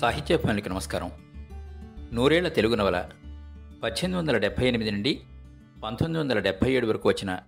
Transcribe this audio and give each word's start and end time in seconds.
సాహిత్య 0.00 0.20
సాహిత్యాభిమానులకి 0.20 0.68
నమస్కారం. 0.68 1.10
నూరేళ్ళ 2.12 2.48
తెలుగు 2.48 2.74
నవల 2.74 3.10
పద్దెనిమిది 3.82 4.16
వందల 4.16 4.38
డెబ్భై 4.38 4.68
ఎనిమిది 4.68 4.90
నుండి 4.90 5.14
పంతొమ్మిది 5.84 6.18
వందల 6.18 6.38
డెబ్భై 6.38 6.72
ఏడు 6.72 6.86
వరకు 6.86 7.08
వచ్చిన 7.08 7.42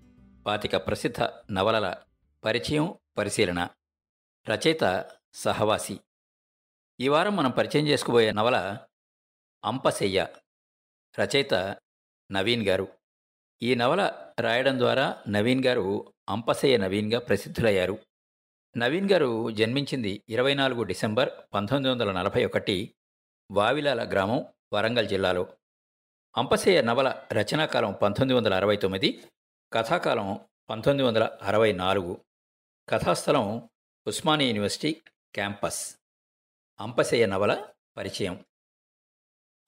పాతిక 0.46 0.76
ప్రసిద్ధ 0.76 1.28
నవలల 1.52 1.96
పరిచయం 2.44 2.94
పరిశీలన 3.18 3.68
రచయిత 4.50 5.10
సహవాసి. 5.34 6.00
ఈ 7.00 7.08
వారం 7.08 7.36
మనం 7.36 7.50
పరిచయం 7.50 7.88
చేసుకుపోయే 7.88 8.32
నవల 8.32 8.78
అంపశయ్య 9.64 10.26
రచయిత 11.20 11.76
నవీన్ 12.32 12.66
గారు. 12.66 12.88
ఈ 13.62 13.74
నవల 13.74 14.12
రాయడం 14.40 14.78
ద్వారా 14.78 15.16
నవీన్ 15.28 15.64
గారు 15.64 16.12
అంపశయ్య 16.28 16.76
నవీన్గా 16.76 17.20
ప్రసిద్ధులయ్యారు. 17.20 17.98
నవీన్ 18.76 19.10
గారు 19.10 19.50
జన్మించింది 19.50 20.22
ఇరవై 20.28 20.54
నాలుగు 20.54 20.82
డిసెంబర్ 20.82 21.30
పంతొమ్మిది 21.54 21.92
వందల 21.92 22.12
నలభై 22.12 22.44
ఒకటి 22.44 22.94
వావిలాల 23.50 24.08
గ్రామం 24.10 24.46
వరంగల్ 24.72 25.08
జిల్లాలో. 25.08 25.56
అంపశయ్య 26.36 26.82
నవల 26.82 27.26
రచనాకాలం 27.32 27.92
పంతొమ్మిది 27.92 28.36
వందల 28.36 28.54
అరవై 28.54 28.76
తొమ్మిది 28.76 29.24
కథాకాలం 29.72 30.40
పంతొమ్మిది 30.70 31.08
వందల 31.08 31.38
అరవై 31.42 31.72
నాలుగు 31.72 32.24
కథాస్థలం 32.88 33.70
ఉస్మానియా 34.06 34.48
యూనివర్సిటీ 34.48 35.02
క్యాంపస్. 35.34 35.96
అంపశయ్య 36.80 37.26
నవల 37.26 37.68
పరిచయం. 37.96 38.44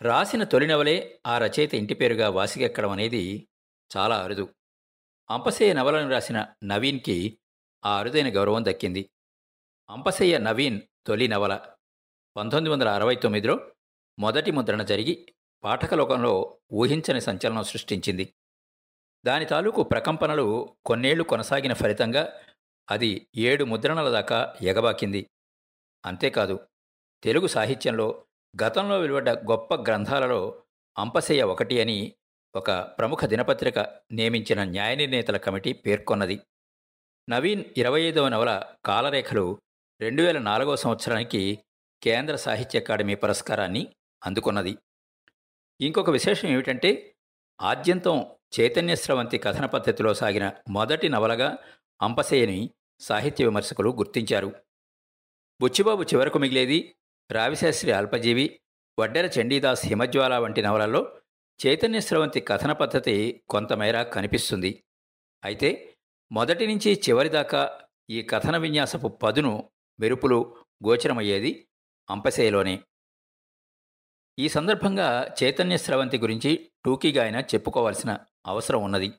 రాసిన 0.03 0.45
తొలి 0.45 0.67
నవలే 0.67 1.21
ఆ 1.27 1.39
రచయిత 1.39 1.75
ఇంటి 1.75 1.95
పేరుగా 1.95 2.29
వాసికెక్కడం 2.29 2.91
అనేది 2.91 3.49
చాలా 3.97 4.17
అరుదు. 4.17 4.55
అంపశయ్య 5.31 5.73
నవలను 5.73 6.11
రాసిన 6.11 6.55
నవీన్కి 6.65 7.39
ఆ 7.87 7.99
అరుదైన 7.99 8.37
గౌరవం 8.37 8.65
దక్కింది. 8.65 9.11
అంపశయ్య 9.91 10.39
నవీన్ 10.39 10.81
తొలి 11.07 11.29
నవల. 11.29 11.61
పంతొమ్మిది 12.37 12.73
వందల 12.73 12.89
అరవై 12.89 13.15
తొమ్మిదిలో 13.15 13.73
మొదటి 14.19 14.51
ముద్రణ 14.51 14.83
జరిగి 14.83 15.33
పాఠకలోకంలో 15.65 16.59
ఊహించని 16.73 17.21
సంచలనం 17.21 17.65
సృష్టించింది. 17.65 18.35
దాని 19.27 19.45
తాలూకు 19.45 19.83
ప్రకంపనలు 19.83 20.77
కొన్నేళ్ళు 20.85 21.25
కొనసాగిన 21.25 21.73
ఫలితంగా 21.73 22.41
అది 22.91 23.29
ఏడు 23.37 23.65
ముద్రణల 23.65 24.11
దాకా 24.11 24.57
ఎగబాకింది. 24.63 25.31
అంతేకాదు 26.07 26.69
తెలుగు 27.23 27.47
సాహిత్యంలో 27.47 28.27
గతంలో 28.63 29.01
వెలువడ్డ 29.01 29.31
గొప్ప 29.31 29.75
గ్రంథాలలో 29.75 30.65
అంపశయ్య 30.99 31.43
ఒకటి 31.43 31.81
అని 31.81 32.15
ఒక 32.57 32.71
ప్రముఖ 32.71 33.25
దినపత్రిక 33.25 33.79
నియమించిన 34.13 34.65
న్యాయ 34.65 34.95
నిర్ణేతల 34.95 35.37
కమిటీ 35.37 35.73
పేర్కొన్నది. 35.73 36.41
నవీన్ 37.29 37.65
ఇరవై 37.77 38.01
ఐదవ 38.03 38.29
నవల 38.29 38.63
కాలరేఖలు 38.85 39.59
రెండు 40.01 40.23
వేల 40.23 40.39
నాలుగవ 40.39 40.77
సంవత్సరానికి 40.77 41.59
కేంద్ర 42.03 42.37
సాహిత్య 42.37 42.79
అకాడమీ 42.79 43.15
పురస్కారాన్ని 43.15 43.97
అందుకున్నది. 44.25 44.79
ఇంకొక 45.81 46.11
విశేషం 46.11 46.49
ఏమిటంటే 46.49 47.15
ఆద్యంతం 47.61 48.27
చైతన్య 48.61 48.95
స్రవంతి 48.95 49.39
కథన 49.39 49.67
పద్ధతిలో 49.67 50.15
సాగిన 50.15 50.53
మొదటి 50.69 51.09
నవలగా 51.09 51.59
అంపసేయని 52.03 52.71
సాహిత్య 53.01 53.45
విమర్శకులు 53.45 53.91
గుర్తించారు. 53.91 54.53
బుచ్చిబాబు 55.61 56.03
చివరకు 56.03 56.39
మిగిలేది 56.39 56.95
రావిశాస్త్రి 57.31 57.93
అల్పజీవి 57.93 58.61
వడ్డెర 58.99 59.31
చండీదాస్ 59.41 59.87
హిమజ్వాల 59.87 60.39
వంటి 60.39 60.63
నవలల్లో 60.63 61.13
చైతన్య 61.67 62.01
స్రవంతి 62.01 62.41
కథన 62.41 62.73
పద్ధతి 62.73 63.43
కొంతమేర 63.51 64.03
కనిపిస్తుంది. 64.03 64.85
అయితే 65.45 65.94
మొదటి 66.33 66.67
నుంచి 66.67 67.03
చివరి 67.09 67.29
దాకా 67.29 67.81
ఈ 68.11 68.23
కథన 68.23 68.57
విన్యాసపు 68.57 69.09
పదును 69.09 69.71
మెరుపులు 70.01 70.57
గోచరమయ్యేది 70.87 71.69
అంపశయ్యలోనే 72.11 72.81
ఈ 74.39 74.49
సందర్భంగా 74.49 75.35
చైతన్య 75.43 75.77
స్రవంతి 75.77 76.19
గురించి 76.19 76.71
టూకీగా 76.85 77.23
ఆయన 77.23 77.41
చెప్పుకోవాల్సిన 77.41 78.19
అవసరం 78.47 78.83
ఉన్నది. 78.83 79.13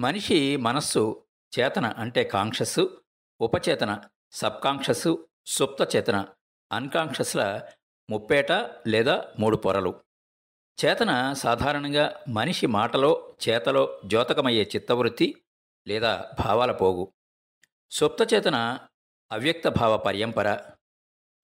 మనిషి 0.00 0.56
మనస్సు 0.56 1.24
చేతన 1.58 1.86
అంటే 1.86 2.24
కాంక్షస్సు 2.24 3.02
ఉపచేతన 3.40 4.00
సబ్కాంక్షస్సు 4.32 5.28
సుప్త 5.46 5.96
చేతన 5.96 6.26
అన్కాంక్షస్ల 6.72 7.68
ముప్పేట 8.10 8.52
లేదా 8.86 9.24
మూడు 9.38 9.56
పొరలు. 9.56 10.00
చేతన 10.84 11.32
సాధారణంగా 11.32 12.20
మనిషి 12.28 12.66
మాటలో 12.66 13.36
చేతలో 13.48 14.00
ద్యోతకమయ్యే 14.06 14.70
చిత్తవృత్తి 14.76 15.34
లేదా 15.88 16.30
భావాల 16.38 16.72
పోగు. 16.72 17.12
సుప్తచేతన 17.90 18.78
అవ్యక్త 19.32 19.68
భావ 19.68 19.96
పర్యంపర 19.96 20.70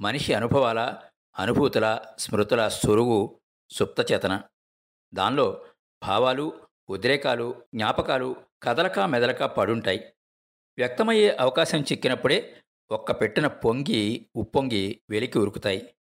మనిషి 0.00 0.34
అనుభవాల 0.34 1.02
అనుభూతుల 1.38 2.04
స్మృతుల 2.19 2.69
సురుగు 2.69 3.41
సుప్తచేతన 3.70 4.42
దానిలో 5.14 5.64
భావాలు 6.02 6.66
ఉద్రేకాలు 6.88 7.62
జ్ఞాపకాలు 7.75 8.36
కదలక 8.62 8.98
మెదలక 8.98 9.42
పడుంటాయి. 9.44 10.14
వ్యక్తమయ్యే 10.78 11.36
అవకాశం 11.36 11.80
చిక్కినప్పుడే 11.80 12.62
ఒక్క 12.91 13.12
పెట్టిన 13.12 13.46
పొంగి 13.46 14.30
ఉప్పొంగి 14.36 15.00
వెలికి 15.10 15.38
ఉరుకుతాయి. 15.38 15.96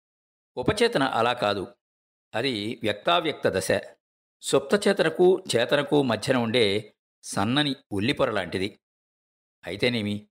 ఉపచేతన 0.56 1.02
అలా 1.02 1.32
కాదు. 1.32 1.74
అది 2.34 2.80
వ్యక్తావ్యక్త 2.82 3.48
దశ. 3.48 3.68
సుప్తచేతనకు 4.42 5.44
చేతనకు 5.56 6.02
మధ్యన 6.02 6.36
ఉండే 6.36 6.94
సన్నని 7.22 7.76
ఉల్లిపొర 7.92 8.30
లాంటిది. 8.30 8.80
అయితేనేమి? 9.66 10.28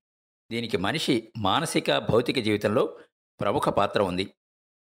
దీనికి 0.51 0.77
మనిషి 0.77 1.33
మానసిక 1.37 1.97
భౌతిక 1.97 2.39
జీవితంలో 2.39 2.99
ప్రముఖ 3.39 3.69
పాత్ర 3.69 4.01
ఉంది. 4.01 4.33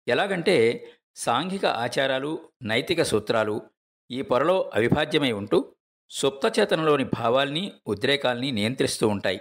ఎలాగంటే 0.08 0.88
సాంఘిక 1.16 1.66
ఆచారాలు 1.66 2.52
నైతిక 2.62 3.02
సూత్రాలు 3.02 3.70
ఈ 4.10 4.22
పొరలో 4.22 4.70
అవిభాజ్యమై 4.74 5.32
ఉంటూ 5.32 5.76
సుప్తచేతనలోని 6.10 7.04
భావాల్ని 7.04 7.72
ఉద్రేకాల్ని 7.86 8.50
నియంత్రిస్తూ 8.50 9.08
ఉంటాయి. 9.08 9.40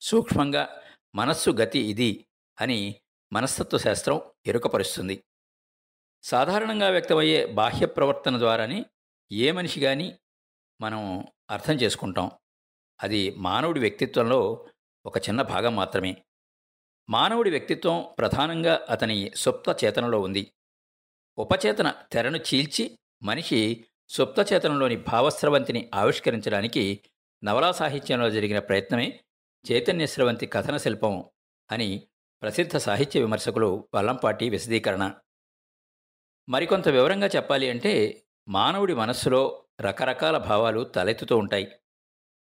సూక్ష్మంగా 0.00 0.82
మనస్సు 1.14 1.50
గతి 1.50 1.78
ఇది 1.78 2.26
అని 2.60 2.94
మనస్తత్వ 3.32 3.78
శాస్త్రం 3.78 4.22
ఎరుకపరుస్తుంది. 4.46 5.24
సాధారణంగా 6.22 6.88
వ్యక్తమయ్యే 6.88 7.46
బాహ్య 7.46 7.86
ప్రవర్తన 7.86 8.38
ద్వారానే 8.38 8.84
ఏ 9.32 9.50
మనిషి 9.50 9.80
కానీ 9.80 10.18
మనం 10.80 11.24
అర్థం 11.52 11.74
చేసుకుంటాం. 11.74 12.30
అది 13.02 13.34
మానవుడి 13.36 13.80
వ్యక్తిత్వంలో 13.80 14.68
ఒక 15.06 15.18
చిన్న 15.18 15.42
భాగం 15.42 15.76
మాత్రమే. 15.76 16.24
మానవుడి 17.10 17.50
వ్యక్తిత్వం 17.50 18.04
ప్రధానంగా 18.18 18.86
అతని 18.90 19.30
సుప్త 19.36 19.84
చేతనలో 19.84 20.20
ఉంది. 20.20 20.52
ఉపచేతన 21.38 21.94
తెరను 22.12 22.36
చీల్చి 22.36 22.98
మనిషి 23.22 23.84
సుప్త 24.08 24.52
చేతనంలోని 24.52 24.96
భావస్రవంతిని 24.96 25.90
ఆవిష్కరించడానికి 25.94 27.00
నవలా 27.44 27.72
సాహిత్యంలో 27.72 28.30
జరిగిన 28.30 28.58
ప్రయత్నమే 28.58 29.20
చైతన్య 29.72 30.06
స్రవంతి 30.06 30.46
కథన 30.46 30.76
శిల్పం 30.76 31.24
అని 31.70 32.06
ప్రసిద్ధ 32.42 32.76
సాహిత్య 32.76 33.20
విమర్శకులు 33.20 33.88
వల్లంపాటి 33.94 34.48
విశదీకరణ. 34.48 35.14
మరికొంత 36.48 36.88
వివరంగా 36.88 37.26
చెప్పాలి 37.26 37.70
అంటే 37.70 38.22
మానవుడి 38.48 38.94
మనస్సులో 38.94 39.64
రకరకాల 39.82 40.38
భావాలు 40.38 40.84
తలెత్తుతూ 40.84 41.38
ఉంటాయి. 41.38 41.72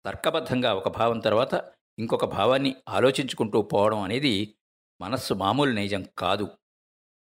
తర్కబద్ధంగా 0.05 0.73
ఒక 0.73 0.87
భావం 0.87 1.19
తర్వాత 1.19 1.71
ఇంకొక 1.99 2.25
భావాన్ని 2.25 2.75
ఆలోచించుకుంటూ 2.89 3.61
పోవడం 3.61 3.99
అనేది 3.99 4.55
మనస్సు 5.01 5.33
మామూలు 5.33 5.71
నైజం 5.71 6.05
కాదు. 6.17 6.49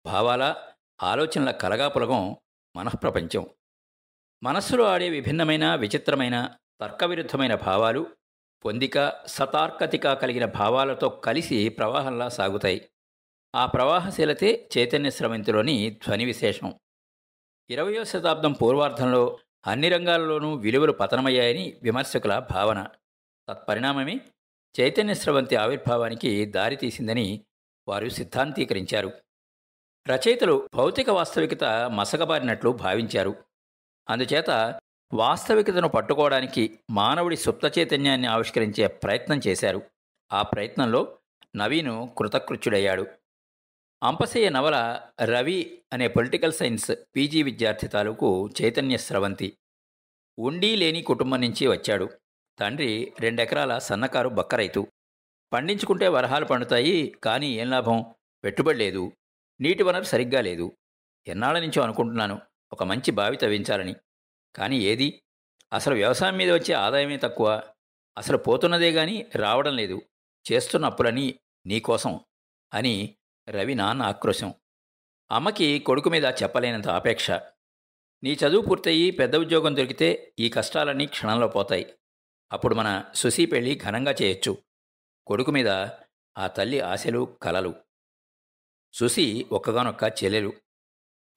భావాల 0.06 0.56
ఆలోచనల 1.02 1.50
కలగాపులగం 1.50 2.36
మనఃప్రపంచం. 2.76 3.46
మనస్సులో 4.42 4.84
ఆడే 4.84 5.08
విభిన్నమైన 5.08 5.74
విచిత్రమైన 5.74 6.50
తర్కవిరుద్ధమైన 6.80 7.54
భావాలు 7.54 8.06
పొందిక 8.64 9.26
సతార్కతిక 9.26 10.12
కలిగిన 10.12 10.44
భావాలతో 10.44 11.08
కలిసి 11.08 11.68
ప్రవాహంలా 11.68 12.28
సాగుతాయి. 12.28 12.88
ఆ 13.54 13.66
ప్రవాహశీలతే 13.66 14.68
చైతన్య 14.78 15.10
స్రవంతిలోని 15.10 15.90
ధ్వని 15.90 16.24
విశేషం. 16.24 16.74
ఇరవయో 17.70 18.04
శతాబ్దం 18.04 18.52
పూర్వార్ధంలో 18.52 19.38
అన్ని 19.68 19.88
రంగాల్లోనూ 19.88 20.54
విలువలు 20.54 20.92
పతనమయ్యాయని 20.92 21.76
విమర్శకుల 21.82 22.46
భావన. 22.54 22.86
తత్పరిణామమే 23.48 24.20
చైతన్య 24.80 25.14
స్రవంతి 25.14 25.56
ఆవిర్భావానికి 25.56 26.44
దారితీసిందని 26.44 27.44
వారు 27.88 28.08
సిద్ధాంతీకరించారు. 28.08 29.12
రచయితలు 30.08 30.68
భౌతిక 30.74 31.10
వాస్తవికత 31.10 31.64
మసకబారినట్లు 31.64 32.70
భావించారు. 32.70 33.34
అందుచేత 34.10 34.80
వాస్తవికతను 35.14 35.88
పట్టుకోవడానికి 35.88 36.78
మానవుడి 36.90 37.36
సుప్త 37.36 37.78
చైతన్యాన్ని 37.78 38.26
ఆవిష్కరించే 38.26 38.86
ప్రయత్నం 38.86 39.40
చేశారు. 39.46 39.82
ఆ 40.32 40.42
ప్రయత్నంలో 40.42 41.18
నవీను 41.56 42.14
కృతకృత్యుడయ్యాడు. 42.18 43.06
అంపశయ్య 44.02 44.48
నవల 44.48 45.00
రవి 45.24 45.82
అనే 45.92 46.08
పొలిటికల్ 46.08 46.52
సైన్స్ 46.52 46.90
పీజీ 47.16 47.42
విద్యార్థి 47.42 47.88
తాలూకు 47.88 48.50
చైతన్య 48.62 48.96
స్రవంతి. 48.96 49.58
ఉండి 50.38 50.76
లేని 50.76 51.02
కుటుంబం 51.02 51.40
నుంచి 51.40 51.66
వచ్చాడు. 51.66 52.10
తండ్రి 52.58 53.12
రెండెకరాల 53.20 53.78
సన్నకారు 53.78 54.28
బక్క 54.28 54.54
రైతు. 54.54 54.86
పండించుకుంటే 55.52 56.08
వరహాలు 56.08 56.44
పండుతాయి 56.44 57.16
కానీ 57.24 57.46
ఏం 57.46 57.70
లాభం? 57.70 58.14
పెట్టుబడి 58.44 58.78
లేదు. 58.78 59.12
నీటి 59.60 59.82
వనరు 59.82 60.04
సరిగ్గా 60.04 60.40
లేదు. 60.40 60.72
ఎన్నాళ్ళ 61.26 61.58
నుంచో 61.58 61.82
అనుకుంటున్నాను 61.82 62.40
ఒక 62.72 62.82
మంచి 62.82 63.10
బావి 63.10 63.36
తవ్వించాలని. 63.36 63.94
కానీ 64.56 64.78
ఏది? 64.78 65.22
అసలు 65.72 65.94
వ్యవసాయం 65.94 66.36
మీద 66.36 66.52
వచ్చే 66.52 66.74
ఆదాయమే 66.74 67.16
తక్కువ. 67.16 67.62
అసలు 68.18 68.36
పోతున్నదే 68.36 68.90
గాని 68.90 69.26
రావడం 69.36 69.76
లేదు. 69.76 70.02
చేస్తున్న 70.52 70.86
అప్పులని 70.86 71.34
నీకోసం 71.66 72.20
అని 72.74 73.14
రవి 73.50 73.74
నాన్న 73.74 74.02
ఆక్రోశం. 74.02 74.54
అమ్మకి 75.30 75.78
కొడుకు 75.78 76.08
మీద 76.08 76.24
చెప్పలేనంత 76.24 76.88
ఆపేక్ష. 76.88 77.30
నీ 78.22 78.32
చదువు 78.32 78.62
పూర్తయి 78.62 79.10
పెద్ద 79.10 79.36
ఉద్యోగం 79.36 79.76
దొరికితే 79.76 80.34
ఈ 80.38 80.48
కష్టాలన్నీ 80.48 81.06
క్షణంలో 81.06 81.48
పోతాయి. 81.48 81.94
అప్పుడు 82.52 82.74
మన 82.74 83.04
సుశీ 83.14 83.46
పెళ్ళి 83.46 83.80
ఘనంగా 83.84 84.14
చేయొచ్చు. 84.22 84.58
కొడుకు 85.26 85.50
మీద 85.50 85.68
ఆ 86.38 86.46
తల్లి 86.46 86.80
ఆశలు 86.80 87.38
కలలు. 87.42 87.74
సుశీ 88.92 89.46
ఒక్కగానొక్క 89.52 90.24
చెల్లెలు. 90.24 90.52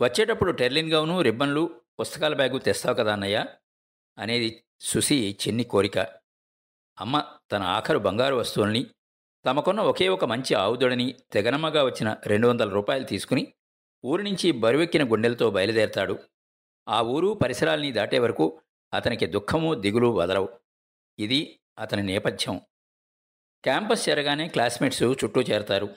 వచ్చేటప్పుడు 0.02 0.52
టెర్లిన్ 0.52 0.92
గౌను 0.92 1.22
రిబ్బన్లు 1.22 1.82
పుస్తకాల 2.00 2.34
బ్యాగు 2.34 2.60
తెస్తావు 2.60 2.96
కదా 2.96 3.14
అన్నయ్య? 3.14 3.46
అనేది 4.18 4.64
సుశీ 4.82 5.38
చిన్ని 5.48 5.64
కోరిక. 5.64 5.98
అమ్మ 7.00 7.38
తన 7.52 7.64
ఆఖరు 7.64 8.00
బంగారు 8.00 8.36
వస్తువుల్ని 8.36 8.88
తమకున్న 9.46 9.80
ఒకే 9.80 10.08
ఒక 10.08 10.26
మంచి 10.26 10.54
ఆవుదొడని 10.54 11.16
తెగనమ్మగా 11.32 11.84
వచ్చిన 11.84 12.18
రెండు 12.28 12.48
వందల 12.48 12.70
రూపాయలు 12.70 13.04
తీసుకుని 13.04 13.54
ఊరి 14.06 14.24
నుంచి 14.24 14.52
బరువెక్కిన 14.52 15.12
గుండెలతో 15.12 15.52
బయలుదేరతాడు. 15.52 16.20
ఆ 16.88 17.02
ఊరు 17.02 17.40
పరిసరాల్ని 17.44 17.92
దాటే 17.92 18.20
వరకు 18.20 18.62
అతనికి 18.94 19.26
దుఃఖము 19.26 19.74
దిగులు 19.74 20.08
వదలవు. 20.08 20.50
ఇది 21.20 21.60
అతని 21.80 22.04
నేపథ్యం. 22.04 22.62
క్యాంపస్ 23.64 24.10
చేరగానే 24.10 24.48
క్లాస్మేట్స్ 24.48 25.04
చుట్టూ 25.04 25.42
చేరతారు. 25.42 25.96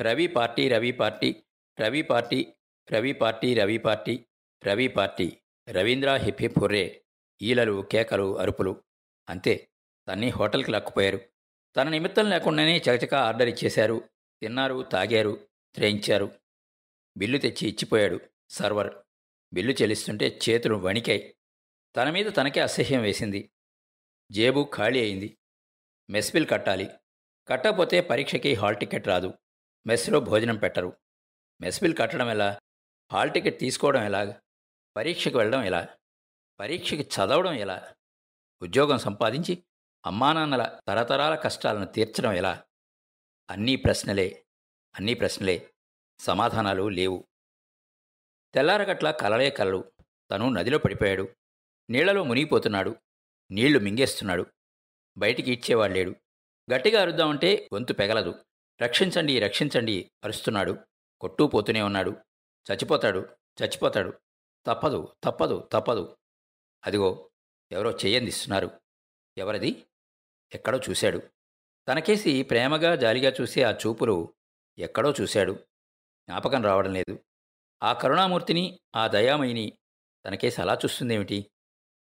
Ravi 0.00 0.26
party 0.26 0.68
Ravi 0.68 0.92
party 0.92 1.44
Ravi 1.80 2.02
party 2.02 2.46
Ravi 2.92 3.12
party 3.12 3.54
Ravi 3.54 3.78
party 3.78 4.24
Ravi 4.66 4.88
party 4.88 5.38
Ravindra 5.68 6.14
hip 6.14 6.42
hip 6.42 6.58
hurray 6.58 7.04
ఈలలు 7.42 7.82
కేకలు 7.92 8.38
అరుపులు. 8.38 8.82
అంతే. 9.28 9.68
తన్ని 10.08 10.28
హోటల్కి 10.28 10.70
లక్కుపోయారు. 10.70 11.20
తన 11.76 11.88
నిమిత్తం 11.88 12.30
లేకుండానే 12.30 12.78
చకచక 12.78 13.14
ఆర్డర్ 13.14 13.48
ఇచ్చేశారు. 13.48 14.08
తిన్నారు 14.40 14.82
తాగారు 14.82 15.48
త్రేయించారు. 15.74 16.32
బిల్లు 17.16 17.38
తెచ్చి 17.38 17.68
ఇచ్చిపోయాడు 17.68 18.20
సర్వర్. 18.48 18.94
బిల్లు 19.52 19.72
చెల్లిస్తుంటే 19.72 20.38
చేతులు 20.48 20.74
వణికాయి. 20.74 21.36
తన 21.96 22.10
మీద 22.10 22.26
తనకే 22.36 22.60
అసహ్యం 22.60 23.02
వేసింది. 23.02 23.50
జేబు 24.32 24.70
ఖాళీ 24.74 25.00
అయింది. 25.00 25.38
మెస్ 26.10 26.32
బిల్ 26.32 26.48
కట్టాలి. 26.48 26.88
కట్టకపోతే 27.48 28.00
పరీక్షకి 28.00 28.54
హాల్ 28.54 28.76
టికెట్ 28.76 29.08
రాదు. 29.08 29.34
మెస్లో 29.86 30.20
భోజనం 30.20 30.56
పెట్టరు. 30.56 30.96
మెస్ 31.60 31.82
బిల్ 31.82 31.96
కట్టడం 31.96 32.30
ఎలా? 32.30 32.60
హాల్ 33.12 33.30
టికెట్ 33.30 33.58
తీసుకోవడం 33.58 34.02
ఎలా? 34.02 34.40
పరీక్షకు 34.96 35.38
వెళ్ళడం 35.38 35.62
ఎలా? 35.62 35.88
పరీక్షకి 36.60 37.02
చదవడం 37.02 37.52
ఎలా? 37.52 37.94
ఉద్యోగం 38.62 38.98
సంపాదించి 38.98 39.62
అమ్మానాన్నల 40.08 40.80
తరతరాల 40.88 41.34
కష్టాలను 41.34 41.86
తీర్చడం 41.86 42.32
ఎలా? 42.32 42.64
అన్నీ 43.50 43.76
ప్రశ్నలే 43.76 44.44
అన్నీ 44.96 45.14
ప్రశ్నలే 45.14 45.74
సమాధానాలు 46.20 46.88
లేవు. 46.88 47.28
తెల్లారగట్ల 48.54 49.10
కలలే 49.10 49.50
కలలు. 49.50 49.92
తను 50.30 50.48
నదిలో 50.48 50.78
పడిపోయాడు. 50.78 51.28
నీళ్ళలో 51.90 52.24
మునిగిపోతున్నాడు. 52.24 52.96
నీళ్ళు 53.50 53.78
మింగేస్తున్నాడు. 53.78 54.46
బయటికి 55.18 55.52
ఇచ్చేవాడు 55.52 55.92
లేడు. 55.92 56.14
గట్టిగా 56.74 57.02
అరుద్దామంటే 57.02 57.68
గొంతు 57.74 57.92
పెగలదు. 57.92 58.44
రక్షించండి 58.82 59.38
రక్షించండి 59.38 60.10
అరుస్తున్నాడు. 60.24 60.78
కొట్టూ 61.20 61.46
పోతూనే 61.46 61.82
ఉన్నాడు. 61.82 62.10
చచ్చిపోతాడు 62.72 63.28
చచ్చిపోతాడు. 63.62 64.20
తప్పదు 64.66 65.14
తప్పదు 65.24 65.68
తప్పదు. 65.72 66.18
అదిగో 66.86 67.30
ఎవరో 67.72 67.90
చెయ్యందిస్తున్నారు. 67.90 68.70
ఎవరది? 69.38 69.84
ఎక్కడో 70.54 70.78
చూశాడు. 70.90 71.22
తనకేసి 71.88 72.42
ప్రేమగా 72.42 72.96
జాలిగా 72.96 73.32
చూసే 73.40 73.62
ఆ 73.62 73.70
చూపులు 73.70 74.34
ఎక్కడో 74.78 75.14
చూశాడు. 75.20 75.52
జ్ఞాపకం 76.22 76.64
రావడం 76.64 76.92
లేదు. 76.92 77.18
ఆ 77.82 77.92
కరుణామూర్తిని 77.92 78.80
ఆ 78.96 79.06
దయామయిని 79.08 79.78
తనకేసి 80.26 80.60
అలా 80.60 80.74
చూస్తుందేమిటి? 80.74 81.50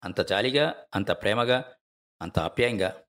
అంత 0.05 0.21
జాలిగా 0.21 0.87
అంత 0.95 1.11
ప్రేమగా 1.11 1.77
అంత 2.23 2.39
ఆప్యాయంగా? 2.39 3.05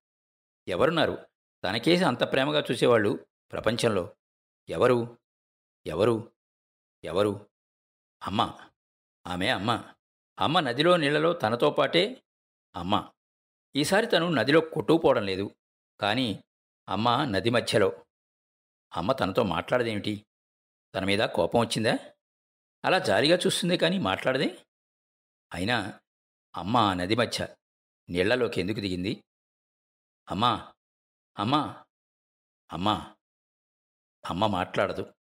ఎవరున్నారు? 0.67 1.27
తనకేసి 1.63 2.03
అంత 2.03 2.31
ప్రేమగా 2.31 2.63
చూసేవాళ్ళు 2.71 3.27
ప్రపంచంలో 3.51 4.15
ఎవరు? 4.69 5.17
ఎవరు? 5.85 6.31
ఎవరు? 7.03 7.49
అమ్మ. 8.23 8.59
ఆమె 9.27 9.47
అమ్మ. 9.47 9.83
అమ్మ 10.39 10.59
నదిలో 10.59 10.97
నీళ్ళలో 10.97 11.33
తనతో 11.33 11.69
పాటే 11.69 12.23
అమ్మ. 12.75 13.11
ఈసారి 13.75 14.07
తను 14.07 14.29
నదిలో 14.29 14.59
కొట్టుకుపోవడం 14.61 15.25
లేదు. 15.25 15.55
కానీ 15.99 16.43
అమ్మ 16.89 17.25
నది 17.25 17.49
మధ్యలో. 17.49 18.05
అమ్మ 18.95 19.11
తనతో 19.11 19.43
మాట్లాడదేమిటి? 19.43 20.25
తన 20.95 21.03
మీద 21.03 21.19
కోపం 21.19 21.59
వచ్చిందా? 21.59 21.97
అలా 22.85 22.99
జాలిగా 22.99 23.37
చూస్తుంది 23.37 23.77
కానీ 23.77 23.99
మాట్లాడదే? 23.99 24.65
అయినా 25.53 25.99
అమ్మ 26.55 26.77
ఆ 26.77 26.93
నది 26.93 27.15
మధ్య 27.15 27.55
నీళ్ళలోకి 28.09 28.59
ఎందుకు 28.59 28.79
దిగింది? 28.79 29.23
అమ్మా 30.31 30.73
అమ్మా 31.39 31.85
అమ్మా 32.73 33.15
అమ్మ 34.29 34.47
మాట్లాడదు 34.47 35.13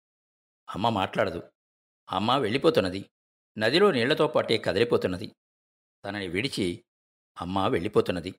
అమ్మ 0.69 0.89
మాట్లాడదు. 0.89 1.51
అమ్మ 2.11 2.37
వెళ్ళిపోతున్నది. 2.37 3.09
నదిలో 3.57 3.91
నీళ్ళతో 3.91 4.27
పాటే 4.27 4.57
కదిలిపోతున్నది. 4.57 5.35
తనని 6.05 6.27
విడిచి 6.27 6.85
అమ్మ 7.41 7.67
వెళ్ళిపోతున్నది. 7.67 8.35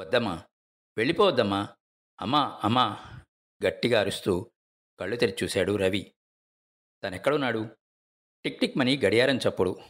వద్దమ్మా. 0.00 0.44
వెళ్ళిపోవద్దమ్మా. 0.96 1.76
అమ్మా 2.20 2.60
అమ్మా. 2.64 2.96
గట్టిగా 3.66 4.00
అరుస్తూ 4.00 4.50
కళ్ళు 5.00 5.16
తెరిచి 5.16 5.36
చూశాడు 5.42 5.76
రవి. 5.76 6.14
తనెక్కడున్నాడు? 7.04 7.76
టిక్ 8.44 8.60
టిక్ 8.60 8.78
మని 8.78 8.98
గడియారం 8.98 9.36
చప్పుడు. 9.36 9.80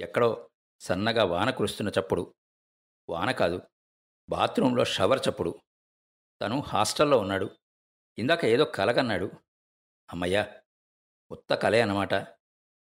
ఎక్కడో 0.00 0.50
సన్నగా 0.80 1.24
వాన 1.24 1.50
కురుస్తున్న 1.50 1.92
చప్పుడు. 2.00 2.34
వాన 3.08 3.30
కాదు 3.30 3.62
బాత్రూంలో 4.28 4.84
షవర్ 4.84 5.20
చప్పుడు. 5.30 5.60
తను 6.42 6.60
హాస్టల్లో 6.60 7.18
ఉన్నాడు. 7.18 7.58
ఇందాక 8.18 8.44
ఏదో 8.44 8.64
కలగన్నాడు. 8.64 9.30
అమ్మయ్యా 10.12 10.60
ఉత్త 11.30 11.54
కలే 11.54 11.80
అన్నమాట. 11.80 12.14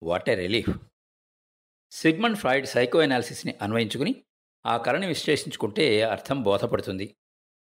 What 0.04 0.30
a 0.30 0.36
relief. 0.36 0.70
Sigmund 1.92 2.38
Freud 2.38 2.68
psycho 2.68 3.00
అనాలిసిస్ని 3.00 3.58
అన్వయించుకుని 3.62 4.26
ఆ 4.66 4.78
కళని 4.78 5.08
విశ్లేషించుకుంటే 5.08 6.02
అర్థం 6.02 6.44
బోధపడుతుంది. 6.44 7.18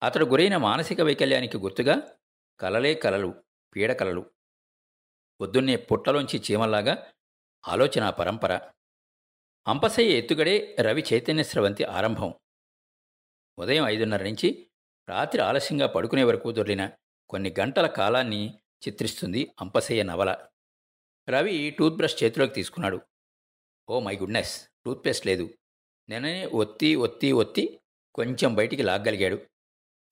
అతడు 0.03 0.25
గురైన 0.25 0.57
మానసిక 0.57 1.01
వైకల్యానికి 1.01 1.57
గుర్తుగా 1.57 2.17
కలలే 2.59 2.93
కలలు 2.93 3.43
పీడకలలు 3.75 4.31
పొద్దున్నే 5.41 5.75
పుట్టలోంచి 5.75 6.43
చీమల్లాగా 6.51 7.13
ఆలోచన 7.67 8.09
పరంపర. 8.09 8.71
అంపసయ్య 9.67 10.17
ఎత్తుగడే 10.17 10.75
రవి 10.81 11.03
చైతన్య 11.13 11.43
స్రవంతి 11.43 11.83
ఆరంభం. 11.83 12.33
ఉదయం 13.59 13.87
ఐదున్నర 13.87 14.23
నుంచి 14.23 14.67
రాత్రి 15.09 15.41
ఆలస్యంగా 15.41 15.87
పడుకునే 15.87 16.23
వరకు 16.23 16.51
దొరికిన 16.51 16.91
కొన్ని 17.29 17.55
గంటల 17.59 17.87
కాలాన్ని 17.87 18.59
చిత్రిస్తుంది 18.87 19.55
అంపసయ్య 19.61 20.03
నవల. 20.03 20.47
రవి 21.29 21.75
టూత్ 21.79 21.95
బ్రష్ 21.95 22.23
చేతిలోకి 22.23 22.53
తీసుకున్నాడు. 22.53 23.01
ఓ 23.89 23.99
మై 23.99 24.15
గుడ్నెస్ 24.15 24.69
టూత్పేస్ట్ 24.85 25.27
లేదు. 25.27 25.49
నిన్ననే 26.09 26.45
ఒత్తి 26.45 26.95
ఒత్తి 26.95 27.31
ఒత్తి 27.31 27.79
కొంచెం 28.15 28.55
బయటికి 28.55 28.83
లాగ్గలిగాడు. 28.83 29.45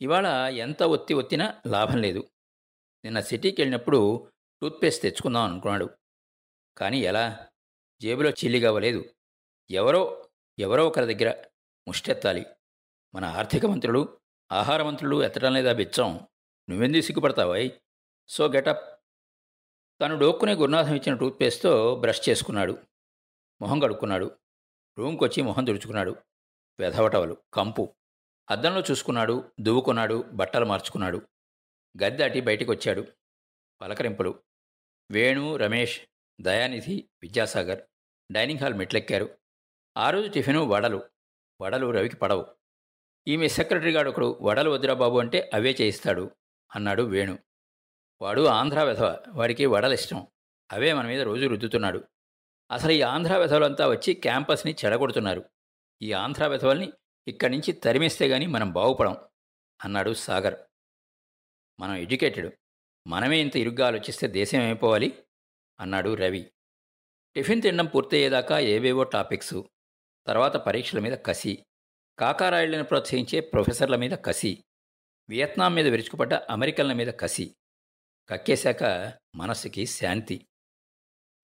ఇవాళ 0.02 0.28
ఎంత 0.48 0.84
ఒత్తి 0.84 1.14
ఒత్తినా 1.14 1.62
లాభం 1.68 1.98
లేదు. 1.98 2.30
నిన్న 3.06 3.20
సిటీకి 3.20 3.62
వెళ్ళినప్పుడు 3.62 4.32
టూత్పేస్ట్ 4.62 5.02
తెచ్చుకుందాం 5.02 5.52
అనుకున్నాడు. 5.52 5.90
కానీ 6.78 7.00
ఎలా? 7.00 7.48
జేబులో 8.02 8.30
చిల్లిగవ్వలేదు 8.30 9.06
ఎవరో 9.72 10.30
ఎవరో 10.60 10.88
ఒకరి 10.88 11.14
దగ్గర 11.14 11.44
ముష్టెత్తాలి. 11.88 12.46
మన 13.16 13.26
ఆర్థిక 13.26 13.66
మంత్రులు 13.66 14.20
ఆహార 14.52 14.84
మంత్రులు 14.84 15.24
ఎత్తడం 15.24 15.54
లేదా 15.54 15.74
బిచ్చం? 15.74 16.28
నువ్వెందుకు 16.70 17.02
సిగ్గుపడతావాయ్ 17.02 17.72
సో 18.28 18.48
గెటప్ 18.48 19.00
తను 20.02 20.20
డోక్కునే 20.20 20.54
గురునాథం 20.54 20.96
ఇచ్చిన 20.96 21.16
టూత్పేస్ట్తో 21.16 21.96
బ్రష్ 21.96 22.30
చేసుకున్నాడు. 22.30 22.78
మొహం 23.62 23.80
కడుక్కున్నాడు. 23.80 24.40
రూమ్కి 24.98 25.24
వచ్చి 25.24 25.44
మొహం 25.44 25.66
తుడుచుకున్నాడు. 25.66 26.16
వెధవటవలు 26.80 27.38
కంపు. 27.54 27.96
అద్దంలో 28.50 28.84
చూసుకున్నాడు 28.92 29.52
దువ్వుకున్నాడు 29.60 30.26
బట్టలు 30.32 30.66
మార్చుకున్నాడు. 30.66 31.18
గది 32.04 32.18
దాటి 32.18 32.42
బయటికి 32.42 32.72
వచ్చాడు 32.72 33.08
పలకరింపులు. 33.82 34.44
వేణు 35.12 35.56
రమేష్ 35.56 36.02
దయానిధి 36.42 37.10
విద్యాసాగర్ 37.22 37.82
డైనింగ్ 38.32 38.60
హాల్ 38.60 38.74
మెట్లెక్కారు. 38.74 39.38
ఆ 39.98 40.10
రోజు 40.10 40.28
టిఫిను 40.28 40.66
వడలు. 40.66 41.04
వడలు 41.62 41.92
రవికి 41.92 42.16
పడవు. 42.16 42.46
ఈమె 43.28 43.48
సెక్రటరీగాడు 43.48 44.10
ఒకడు 44.10 44.40
వడలు 44.42 44.70
వద్దురా 44.70 44.94
బాబు 44.94 45.20
అంటే 45.20 45.52
అవే 45.54 45.76
చేయిస్తాడు 45.82 46.32
అన్నాడు 46.76 47.04
వేణు. 47.04 47.40
వాడు 48.22 48.46
ఆంధ్ర 48.46 48.84
వెధవ. 48.84 49.24
వాడికి 49.30 49.66
వడలు 49.66 49.94
ఇష్టం 49.94 50.28
అవే 50.72 50.94
మన 50.94 51.08
మీద 51.08 51.22
రోజు 51.22 51.48
రుద్దుతున్నాడు. 51.48 52.04
అసలు 52.72 52.92
ఈ 52.92 53.02
ఆంధ్ర 53.02 53.38
వెధవలంతా 53.38 53.88
వచ్చి 53.88 54.14
క్యాంపస్ని 54.14 54.76
చెడగొడుతున్నారు. 54.86 55.46
ఈ 56.02 56.12
ఆంధ్ర 56.12 56.48
వెధవల్ని 56.48 56.94
ఇక్కడి 57.28 57.54
నుంచి 57.54 57.74
తరిమేస్తే 57.74 58.28
గాని 58.28 58.48
మనం 58.48 58.72
బాగుపడం 58.72 59.18
అన్నాడు 59.84 60.14
సాగర్. 60.14 60.56
మనం 61.80 61.96
ఎడ్యుకేటెడ్. 61.96 62.56
మనమే 63.08 63.40
ఇంత 63.40 63.56
ఇరుగ్గా 63.56 63.88
ఆలోచిస్తే 63.88 64.28
దేశం 64.28 64.62
ఏమైపోవాలి? 64.62 65.24
అన్నాడు 65.80 66.14
రవి. 66.14 66.52
టిఫిన్ 67.36 67.62
తినడం 67.62 67.86
పూర్తయ్యేదాకా 67.86 68.60
ఏవేవో 68.60 69.04
టాపిక్స్. 69.04 69.54
తర్వాత 70.28 70.58
పరీక్షల 70.58 71.00
మీద 71.00 71.18
కసి. 71.26 71.66
కాకారాయుళ్ళను 72.20 72.84
ప్రోత్సహించే 72.84 73.40
ప్రొఫెసర్ల 73.40 73.96
మీద 73.96 74.12
కసి. 74.12 74.64
వియత్నాం 75.30 75.74
మీద 75.74 75.88
విరుచుకుపడ్డ 75.88 76.34
అమెరికన్ల 76.34 76.94
మీద 76.94 77.08
కసి. 77.08 77.56
కక్కేశాక 78.30 79.14
మనస్సుకి 79.36 79.86
శాంతి. 79.86 80.48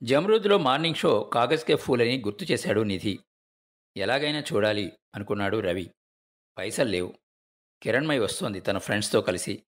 జమరూద్లో 0.03 0.57
మార్నింగ్ 0.57 0.95
షో 0.95 1.23
కాగజ్కే 1.23 1.75
ఫూల్ 1.75 2.01
అని 2.01 2.19
గుర్తు 2.19 2.43
చేశాడు 2.51 2.81
నిధి. 2.81 3.19
ఎలాగైనా 3.97 4.39
చూడాలి 4.39 4.93
అనుకున్నాడు 5.15 5.57
రవి. 5.57 5.91
పైసలు 6.57 6.89
లేవు. 6.89 7.13
కిరణ్మయి 7.83 8.19
వస్తోంది 8.19 8.59
తన 8.59 8.77
ఫ్రెండ్స్తో 8.77 9.21
కలిసి. 9.21 9.63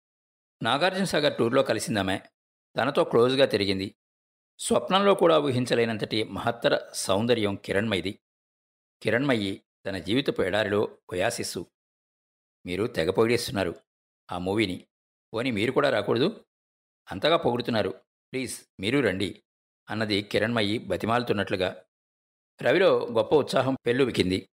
నాగార్జున 0.62 1.04
సాగర్ 1.04 1.36
టూర్లో 1.36 1.62
కలిసిందామె. 1.62 2.20
తనతో 2.76 3.04
క్లోజ్గా 3.04 3.46
తిరిగింది. 3.46 3.94
స్వప్నంలో 4.58 5.14
కూడా 5.14 5.38
ఊహించలేనంతటి 5.38 6.24
మహత్తర 6.24 6.90
సౌందర్యం 6.92 7.54
కిరణ్మయిది 7.54 8.18
కిరణ్మయి 9.02 9.62
తన 9.86 9.98
జీవితపు 9.98 10.42
ఎడారిలో 10.42 10.98
ఒయాసిస్సు. 11.10 11.66
మీరు 12.66 12.86
తెగ 12.86 13.10
పొగిడేస్తున్నారు 13.10 13.74
ఆ 14.32 14.38
మూవీని. 14.38 14.86
పోని 15.34 15.50
మీరు 15.50 15.72
కూడా 15.72 15.90
రాకూడదు? 15.90 16.44
అంతగా 17.10 17.36
పొగుడుతున్నారు. 17.36 17.90
ప్లీజ్ 18.32 18.60
మీరు 18.80 18.98
రండి. 18.98 19.42
అన్నది 19.90 20.22
కిరణ్మయి 20.22 20.78
బతిమాలుతున్నట్లుగా. 20.78 21.84
రవిలో 22.62 23.06
గొప్ప 23.06 23.34
ఉత్సాహం 23.34 23.76
పెళ్ళువికింది 23.86 24.50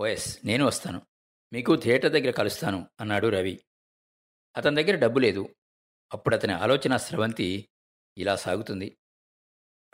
ఓఎస్ 0.00 0.46
నేను 0.46 0.66
వస్తాను. 0.66 1.06
మీకు 1.52 1.76
థియేటర్ 1.76 2.12
దగ్గర 2.12 2.30
కలుస్తాను 2.30 2.88
అన్నాడు 3.00 3.26
రవి. 3.26 3.64
అతని 4.56 4.82
దగ్గర 4.82 4.98
డబ్బు 4.98 5.18
లేదు. 5.18 5.54
అప్పుడు 6.12 6.34
అతని 6.36 6.52
ఆలోచన 6.52 6.96
స్రవంతి 6.96 7.68
ఇలా 8.18 8.36
సాగుతుంది. 8.36 8.98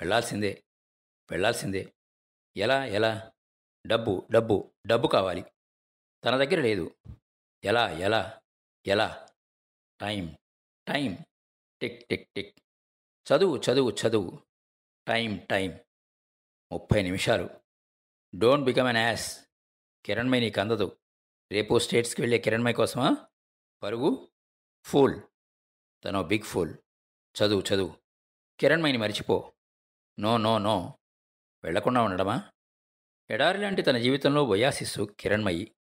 వెళ్ళాల్సిందే 0.00 0.65
వెళ్ళాల్సిందే. 1.31 1.95
ఎలా 2.57 2.85
ఎలా? 2.85 3.33
డబ్బు 3.87 4.29
డబ్బు 4.31 4.73
డబ్బు 4.87 5.09
కావాలి. 5.09 5.45
తన 6.25 6.45
దగ్గర 6.45 6.61
లేదు. 6.61 6.97
ఎలా 7.65 7.91
ఎలా 7.91 8.41
ఎలా? 8.87 9.29
Time 10.00 10.37
time. 10.88 11.19
Tick 11.81 12.09
tick 12.09 12.35
tick. 12.35 12.59
చదువు 13.33 13.57
చదువు 13.57 13.91
చదువు. 13.91 14.48
టైం 15.09 15.37
టైం 15.50 15.79
ముప్పై 16.73 17.03
నిమిషాలు. 17.03 17.50
Don't 18.35 18.65
become 18.65 18.87
an 18.87 18.97
ass. 18.97 19.47
Kiranmai 20.05 20.41
నీకు 20.41 20.61
అందదు. 20.61 20.99
రేపు 21.53 21.79
స్టేట్స్కి 21.79 22.21
వెళ్ళే 22.21 22.38
కిరణ్మై 22.38 22.73
కోసమా? 22.73 23.29
పరుగు. 23.83 24.29
ఫూల్. 24.85 25.21
తను 26.05 26.23
బిగ్ 26.23 26.43
ఫూల్. 26.43 26.75
చదువు 27.38 27.75
చదువు. 27.75 27.97
కిరణ్మయిని 28.61 28.99
మరిచిపో. 28.99 29.53
No 30.19 30.37
no 30.37 30.59
no. 30.59 30.99
వెళ్ళకుండా 31.65 32.03
ఉండడమా? 32.03 32.53
ఎడారి 33.31 33.59
లాంటి 33.59 33.83
తన 33.83 33.99
జీవితంలో 33.99 34.45
వయాసిస్సు 34.45 35.17
కిరణ్మయి 35.21 35.75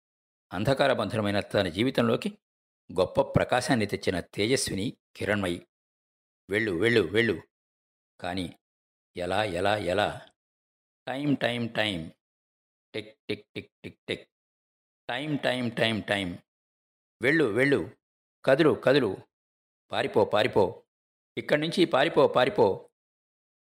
అంధకార 0.52 0.92
బంధనమైన 0.92 1.40
తన 1.40 1.68
జీవితంలోకి 1.68 2.38
గొప్ప 3.00 3.20
ప్రకాశాన్ని 3.20 3.86
తెచ్చిన 3.86 4.20
తేజస్విని 4.20 4.96
కిరణ్మయి 5.16 5.66
వెళ్ళు 6.50 6.72
వెళ్ళు 6.72 7.00
వెళ్ళు. 7.00 7.42
కానీ 8.20 8.56
ఎలా 9.16 9.44
ఎలా 9.44 9.76
ఎలా? 9.76 10.26
Time 11.08 11.34
time 11.34 11.66
time 11.66 12.12
tick 12.94 13.18
tick 13.28 13.46
tick 13.54 13.72
tick 13.84 13.98
tick. 14.08 14.28
Time 15.08 15.36
time 15.36 15.68
time 15.68 16.00
time 16.00 16.38
వెళ్ళు 17.22 17.44
వెళ్ళు. 17.44 17.90
కదులు 18.44 18.70
కదులు. 18.70 19.16
పారిపో 19.92 20.24
పారిపో. 20.24 20.84
ఇక్కడి 21.38 21.60
నుంచి 21.60 21.84
పారిపో 21.84 22.28
పారిపో. 22.28 22.90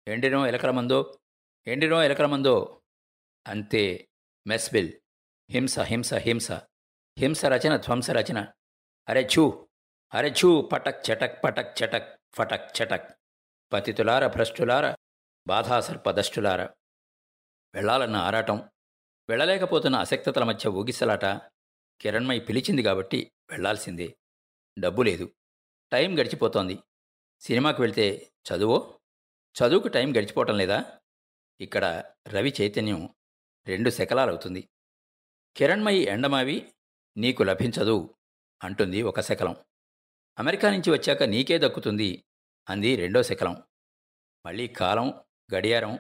ఎండినో 0.09 0.47
ఎలకల 0.47 0.71
మందో 0.71 1.19
ఎండినో 1.67 2.03
ఎలకల 2.03 2.27
మందో. 2.27 2.83
అంతే. 3.47 4.09
మెస్బిల్ 4.47 5.01
హింస 5.51 5.79
హింస 5.79 6.15
హింస. 6.15 6.53
హింస 7.19 7.45
రచన 7.45 7.77
ధ్వంస 7.77 8.11
రచన. 8.11 8.53
అరే 9.09 9.29
ఛూ! 9.39 9.69
అరే 10.15 10.31
ఛూ! 10.31 10.63
పటక్ 10.63 11.11
చటక్ 11.11 11.45
పటక్ 11.45 11.83
చటక్ 11.83 12.21
ఫటక్ 12.35 12.83
చటక్. 12.83 13.19
పతితులార 13.73 14.27
భ్రష్టులార. 14.27 14.95
బాధాసర్పదష్టులారా. 15.47 16.75
వెళ్ళాలన్న 17.75 18.17
ఆరాటం 18.17 18.71
వెళ్ళలేకపోతున్న 19.29 19.97
అసక్తతల 19.97 20.45
మధ్య 20.45 20.69
ఊగిసలాట 20.69 21.25
కిరణ్మయి 22.01 22.41
పిలిచింది 22.41 22.83
కాబట్టి 22.83 23.33
వెళ్ళాల్సిందే. 23.51 24.19
డబ్బు 24.79 25.03
లేదు. 25.03 25.35
టైం 25.93 26.19
గడిచిపోతోంది. 26.21 26.79
సినిమాకి 27.41 27.81
వెళ్తే 27.81 28.33
చదువో? 28.49 29.01
చదువుకు 29.59 29.89
టైం 29.89 30.11
గడిచిపోవటం 30.11 30.59
లేదా? 30.59 31.01
ఇక్కడ 31.61 32.15
రవి 32.29 32.55
చైతన్యం 32.61 33.15
రెండు 33.67 33.91
శకలాలవుతుంది. 33.91 34.69
కిరణ్మయి 35.57 35.99
ఎండమావి 35.99 36.73
నీకు 37.17 37.43
లభించదు 37.43 38.15
అంటుంది 38.65 39.03
ఒక 39.03 39.21
శకలం. 39.21 39.57
అమెరికా 40.39 40.71
నుంచి 40.71 40.91
వచ్చాక 40.91 41.23
నీకే 41.23 41.59
దక్కుతుంది 41.59 42.25
అంది 42.69 42.97
రెండో 42.97 43.23
శకలం. 43.23 43.63
మళ్ళీ 44.47 44.69
కాలం 44.69 45.25
గడియారం 45.55 45.99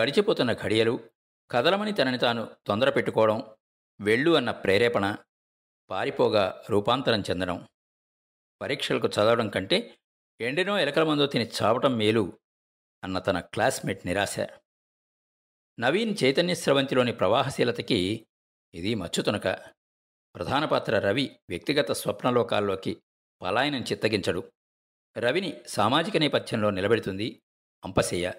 గడిచిపోతున్న 0.00 0.52
ఘడియలు 0.52 1.10
కదలమని 1.50 1.92
తనని 1.92 2.18
తాను 2.18 2.56
తొందర 2.66 2.90
పెట్టుకోవడం 2.90 3.56
వెళ్ళు 4.00 4.30
అన్న 4.30 4.50
ప్రేరేపణ 4.50 5.16
పారిపోగా 5.90 6.64
రూపాంతరం 6.70 7.20
చెందడం. 7.20 7.68
పరీక్షలకు 8.62 9.08
చదవడం 9.08 9.48
కంటే 9.48 9.98
ఎండినో 10.40 10.78
ఎలకల 10.78 11.02
మందో 11.02 11.26
తిని 11.26 11.50
చావటం 11.62 11.96
మేలు 11.96 12.38
అన్న 13.04 13.18
తన 13.18 13.40
క్లాస్మేట్ 13.40 14.06
నిరాశ. 14.06 14.40
నవీన్ 15.80 16.16
చైతన్య 16.24 16.54
స్రవంతిలోని 16.54 17.12
ప్రవాహశీలతకి 17.12 18.26
ఇది 18.74 18.94
మచ్చుతునక. 18.94 19.48
ప్రధాన 20.34 20.64
పాత్ర 20.64 20.98
రవి 20.98 21.40
వ్యక్తిగత 21.48 21.92
స్వప్నలోకాల్లోకి 21.92 23.02
పలాయనం 23.42 23.82
చిత్తగించడు. 23.82 24.52
రవిని 25.18 25.60
సామాజిక 25.66 26.16
నేపథ్యంలో 26.16 26.70
నిలబెడుతుంది 26.70 27.42
అంపశయ్య. 27.84 28.32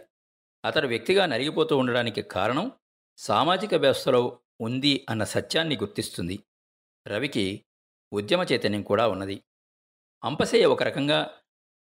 అతడు 0.65 0.87
వ్యక్తిగా 0.87 1.25
నలిగిపోతూ 1.25 1.77
ఉండడానికి 1.77 2.21
కారణం 2.21 2.71
సామాజిక 3.17 3.73
వ్యవస్థలో 3.73 4.39
ఉంది 4.61 5.05
అన్న 5.09 5.23
సత్యాన్ని 5.23 5.77
గుర్తిస్తుంది. 5.77 6.39
రవికి 7.07 7.65
ఉద్యమ 8.13 8.45
చైతన్యం 8.51 8.81
కూడా 8.81 9.07
ఉన్నది. 9.07 9.43
అంపశయ్య 10.23 10.65
ఒక 10.65 10.83
రకంగా 10.83 11.41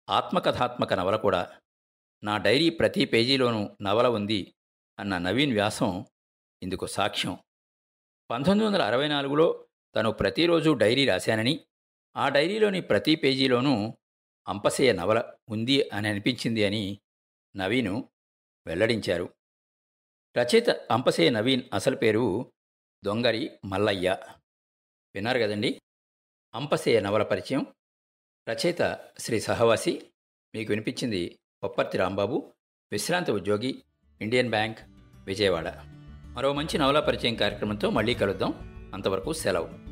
ఆత్మకథాత్మక 0.09 0.93
నవల 0.93 1.15
కూడా. 1.15 1.59
నా 2.23 2.37
డైరీ 2.37 2.69
ప్రతి 2.69 3.05
పేజీలోనూ 3.05 3.69
నవల 3.81 4.07
ఉంది 4.07 4.55
అన్న 4.99 5.17
నవీన్ 5.17 5.53
వ్యాసం 5.53 6.05
ఇందుకు 6.63 6.85
సాక్ష్యం. 6.85 7.39
పంతొమ్మిది 8.31 8.67
వందల 8.67 8.81
అరవై 8.81 9.07
నాలుగులో 9.07 9.67
తను 9.95 10.11
ప్రతిరోజు 10.11 10.71
డైరీ 10.71 11.05
రాశానని 11.05 11.65
ఆ 12.17 12.29
డైరీలోని 12.29 12.81
ప్రతి 12.81 13.15
పేజీలోనూ 13.15 13.97
అంపశయ్య 14.47 14.93
నవల 14.93 15.33
ఉంది 15.49 15.89
అని 15.89 16.07
అనిపించింది 16.07 16.65
అని 16.65 16.99
నవీను 17.55 18.09
వెల్లడించారు. 18.67 19.29
రచయిత 20.37 20.69
అంపసే 20.69 21.29
నవీన్ 21.29 21.61
అసలు 21.73 21.95
పేరు 21.95 22.51
దొంగరి 23.05 23.51
మల్లయ్య. 23.65 24.17
విన్నారు 25.15 25.39
కదండి? 25.39 25.81
అంపసేయ 26.55 26.99
నవల 26.99 27.23
పరిచయం. 27.23 27.65
రచయిత 28.49 29.07
శ్రీ 29.19 29.39
సహవాసి. 29.39 30.09
మీకు 30.55 30.71
వినిపించింది 30.71 31.39
కొప్పర్తి 31.61 31.97
రాంబాబు. 31.97 32.53
విశ్రాంత 32.91 33.31
ఉద్యోగి 33.31 33.83
ఇండియన్ 34.21 34.49
బ్యాంక్ 34.49 34.79
విజయవాడ. 35.25 35.73
మరో 36.33 36.53
మంచి 36.53 36.77
నవలా 36.77 36.99
పరిచయం 36.99 37.35
కార్యక్రమంతో 37.35 37.89
మళ్ళీ 37.89 38.13
కలుద్దాం. 38.13 38.53
అంతవరకు 38.93 39.33
సెలవు. 39.33 39.84